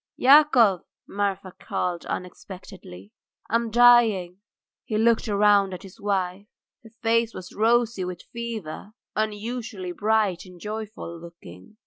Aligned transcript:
"Yakov!" 0.17 0.81
Marfa 1.07 1.51
called 1.59 2.07
unexpectedly. 2.07 3.11
"I 3.51 3.53
am 3.53 3.69
dying." 3.69 4.39
He 4.83 4.97
looked 4.97 5.27
round 5.27 5.75
at 5.75 5.83
his 5.83 6.01
wife. 6.01 6.47
Her 6.81 6.89
face 7.03 7.35
was 7.35 7.53
rosy 7.55 8.03
with 8.03 8.23
fever, 8.33 8.93
unusually 9.15 9.91
bright 9.91 10.43
and 10.43 10.59
joyful 10.59 11.19
looking. 11.21 11.77